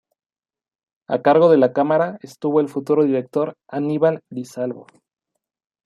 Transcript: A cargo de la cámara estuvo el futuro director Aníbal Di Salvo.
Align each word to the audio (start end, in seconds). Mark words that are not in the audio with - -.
A 1.07 1.21
cargo 1.21 1.51
de 1.51 1.59
la 1.59 1.73
cámara 1.73 2.17
estuvo 2.23 2.59
el 2.59 2.69
futuro 2.69 3.03
director 3.03 3.53
Aníbal 3.67 4.21
Di 4.31 4.45
Salvo. 4.45 4.87